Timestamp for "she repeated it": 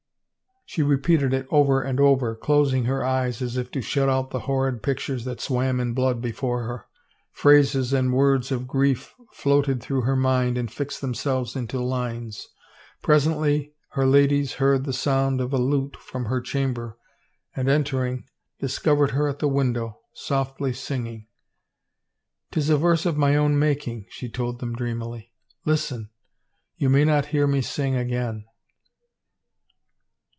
0.67-1.47